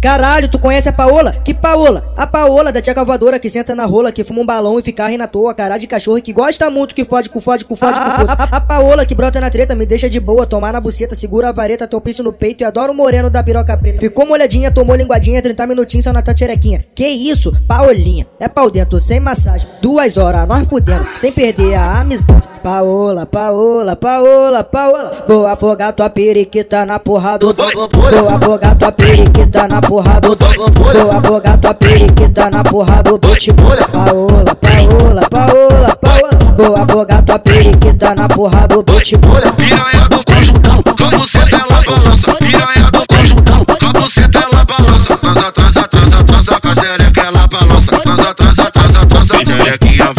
[0.00, 1.32] Caralho, tu conhece a Paola?
[1.44, 2.14] Que Paola?
[2.16, 5.04] A Paola da tia cavadora que senta na rola, que fuma um balão e fica
[5.08, 7.98] rindo à toa, cara de cachorro que gosta muito, que fode com fode com fode
[7.98, 8.32] com força.
[8.52, 11.52] A, Paola que brota na treta, me deixa de boa, tomar na buceta, segura a
[11.52, 13.98] vareta, topício no peito e adora o moreno da piroca preta.
[13.98, 16.84] Ficou molhadinha, tomou linguadinha, 30 minutinhos só na tacherequinha.
[16.94, 17.52] Que isso?
[17.66, 22.46] Paolinha, é pau dentro, sem massagem, duas horas, nós fudendo, sem perder a amizade.
[22.62, 29.66] Paola, Paola, Paola, Paola, vou afogar tua periquita na porrada do Vou afogar tua periquita
[29.68, 36.54] na porrada Vou afogar tua periquita na porrada do pitbull Paola, Paola, Paola, Paola.
[36.56, 42.34] Vou afogar tua periquita na porrada do pitbull Piranha do conjuntão, como cê ela balança.
[42.34, 45.16] Piranha do conjuntão, como cê ela balança.
[45.16, 47.98] Transa, transa, transa, transa, com a xereca ela balança.
[47.98, 50.12] Transa, transa, transa, transa, xerequinha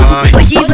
[0.49, 0.68] você vai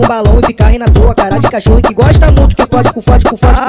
[0.00, 2.92] um balão e fica rindo à toa, cara de cachorro que gosta muito, que fode
[2.92, 3.60] com fode com fode.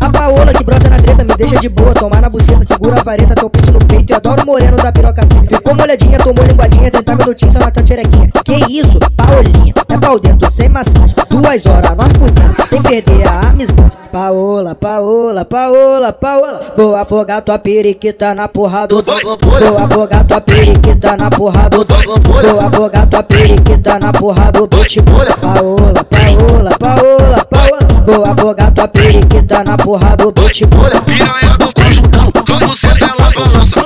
[0.00, 3.02] A, Paola que brota na treta, me deixa de boa, tomar na buceta, segura a
[3.02, 5.22] vareta, teu piso no peito e adoro moreno da piroca.
[5.48, 8.30] Ficou molhadinha, tomou linguadinha, 30 minutinhos só na tacherequinha.
[8.44, 8.98] Que isso?
[9.16, 9.63] Paolinha, é
[10.04, 13.92] pau dentro, sem massagem, duas horas, nós fudendo, sem perder a amizade.
[14.12, 21.16] Paola, Paola, Paola, Paola, vou afogar tua periquita na porrada do Vou afogar tua periquita
[21.16, 21.94] na porrada do
[22.30, 28.86] Vou afogar tua periquita na porrada do pitbull Paola, Paola, Paola, Paola, vou afogar tua
[28.86, 33.83] periquita na porrada do Piranha do conjuntão, como cê ela balança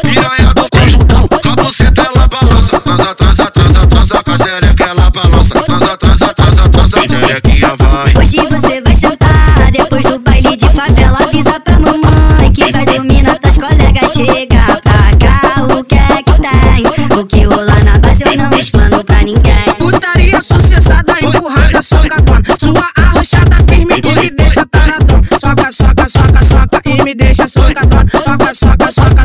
[28.49, 29.18] Soca, soca, soca,